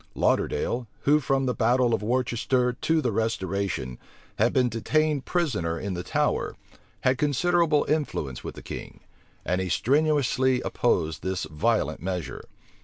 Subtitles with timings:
[0.15, 3.99] Lauderdale, who, from the battle of Worcester to the restoration,
[4.39, 6.55] had been detained prisoner in the Tower,
[7.01, 9.01] had considerable influence with the king;
[9.45, 12.43] and he strenuously opposed this violent measure.